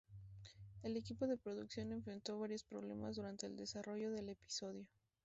El 0.81 0.97
equipo 0.97 1.27
de 1.27 1.37
producción 1.37 1.91
enfrentó 1.91 2.39
varios 2.39 2.63
problemas 2.63 3.17
durante 3.17 3.45
el 3.45 3.55
desarrollo 3.55 4.09
del 4.09 4.29
episodio. 4.29 4.87